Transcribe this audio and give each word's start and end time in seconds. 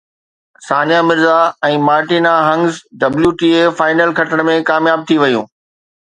ثانيه 0.67 0.99
Mirza 1.09 1.33
۽ 1.67 1.75
Martina 1.89 2.31
Hingis 2.47 2.73
WTA 3.27 3.59
final 3.81 4.15
کٽڻ 4.21 4.43
۾ 4.53 4.55
ڪامياب 4.71 5.05
ٿي 5.13 5.19
ويون 5.25 5.45